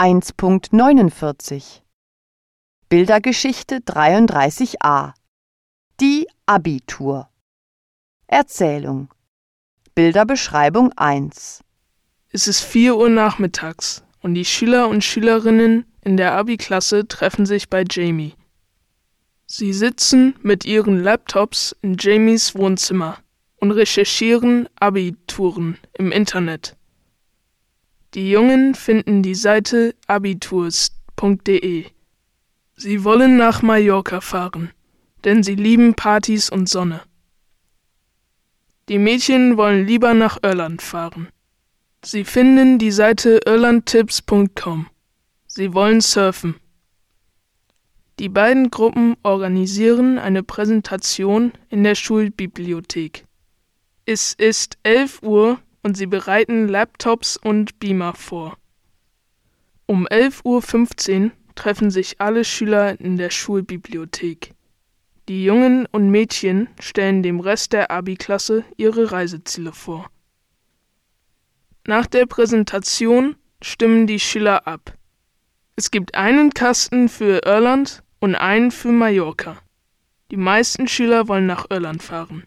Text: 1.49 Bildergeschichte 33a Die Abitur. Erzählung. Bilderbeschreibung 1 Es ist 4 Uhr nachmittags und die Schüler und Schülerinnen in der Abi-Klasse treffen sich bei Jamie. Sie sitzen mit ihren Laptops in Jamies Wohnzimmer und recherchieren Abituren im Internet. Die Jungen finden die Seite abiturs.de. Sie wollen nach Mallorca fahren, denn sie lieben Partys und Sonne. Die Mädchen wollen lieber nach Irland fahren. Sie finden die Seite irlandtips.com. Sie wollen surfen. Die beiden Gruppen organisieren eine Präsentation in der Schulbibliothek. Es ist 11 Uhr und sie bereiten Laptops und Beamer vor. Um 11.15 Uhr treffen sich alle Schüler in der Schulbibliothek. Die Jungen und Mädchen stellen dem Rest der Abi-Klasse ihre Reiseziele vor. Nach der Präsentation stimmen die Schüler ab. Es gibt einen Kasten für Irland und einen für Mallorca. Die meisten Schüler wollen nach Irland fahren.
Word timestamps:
1.49 0.00 1.82
Bildergeschichte 2.88 3.80
33a 3.80 5.12
Die 6.00 6.26
Abitur. 6.46 7.28
Erzählung. 8.26 9.12
Bilderbeschreibung 9.94 10.94
1 10.96 11.62
Es 12.30 12.48
ist 12.48 12.62
4 12.62 12.96
Uhr 12.96 13.10
nachmittags 13.10 14.02
und 14.22 14.32
die 14.32 14.46
Schüler 14.46 14.88
und 14.88 15.04
Schülerinnen 15.04 15.84
in 16.00 16.16
der 16.16 16.32
Abi-Klasse 16.32 17.06
treffen 17.06 17.44
sich 17.44 17.68
bei 17.68 17.84
Jamie. 17.86 18.32
Sie 19.44 19.74
sitzen 19.74 20.34
mit 20.40 20.64
ihren 20.64 21.02
Laptops 21.02 21.76
in 21.82 21.98
Jamies 22.00 22.54
Wohnzimmer 22.54 23.18
und 23.56 23.72
recherchieren 23.72 24.66
Abituren 24.76 25.76
im 25.92 26.10
Internet. 26.10 26.78
Die 28.14 28.30
Jungen 28.30 28.74
finden 28.74 29.22
die 29.22 29.36
Seite 29.36 29.94
abiturs.de. 30.08 31.84
Sie 32.74 33.04
wollen 33.04 33.36
nach 33.36 33.62
Mallorca 33.62 34.20
fahren, 34.20 34.72
denn 35.22 35.44
sie 35.44 35.54
lieben 35.54 35.94
Partys 35.94 36.50
und 36.50 36.68
Sonne. 36.68 37.02
Die 38.88 38.98
Mädchen 38.98 39.56
wollen 39.56 39.86
lieber 39.86 40.14
nach 40.14 40.38
Irland 40.42 40.82
fahren. 40.82 41.28
Sie 42.04 42.24
finden 42.24 42.80
die 42.80 42.90
Seite 42.90 43.38
irlandtips.com. 43.46 44.86
Sie 45.46 45.72
wollen 45.72 46.00
surfen. 46.00 46.56
Die 48.18 48.28
beiden 48.28 48.70
Gruppen 48.70 49.16
organisieren 49.22 50.18
eine 50.18 50.42
Präsentation 50.42 51.52
in 51.68 51.84
der 51.84 51.94
Schulbibliothek. 51.94 53.24
Es 54.04 54.34
ist 54.34 54.78
11 54.82 55.22
Uhr 55.22 55.60
und 55.82 55.96
sie 55.96 56.06
bereiten 56.06 56.68
Laptops 56.68 57.36
und 57.36 57.78
Beamer 57.78 58.14
vor. 58.14 58.56
Um 59.86 60.06
11.15 60.06 61.24
Uhr 61.24 61.30
treffen 61.54 61.90
sich 61.90 62.20
alle 62.20 62.44
Schüler 62.44 63.00
in 63.00 63.16
der 63.16 63.30
Schulbibliothek. 63.30 64.54
Die 65.28 65.44
Jungen 65.44 65.86
und 65.86 66.10
Mädchen 66.10 66.68
stellen 66.80 67.22
dem 67.22 67.40
Rest 67.40 67.72
der 67.72 67.90
Abi-Klasse 67.90 68.64
ihre 68.76 69.12
Reiseziele 69.12 69.72
vor. 69.72 70.10
Nach 71.86 72.06
der 72.06 72.26
Präsentation 72.26 73.36
stimmen 73.62 74.06
die 74.06 74.20
Schüler 74.20 74.66
ab. 74.66 74.94
Es 75.76 75.90
gibt 75.90 76.14
einen 76.14 76.52
Kasten 76.52 77.08
für 77.08 77.44
Irland 77.44 78.02
und 78.20 78.34
einen 78.34 78.70
für 78.70 78.92
Mallorca. 78.92 79.58
Die 80.30 80.36
meisten 80.36 80.86
Schüler 80.86 81.26
wollen 81.26 81.46
nach 81.46 81.66
Irland 81.70 82.02
fahren. 82.02 82.44